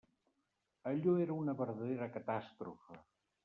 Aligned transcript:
Allò 0.93 1.13
era 1.25 1.37
una 1.43 1.57
verdadera 1.61 2.11
catàstrofe! 2.19 3.03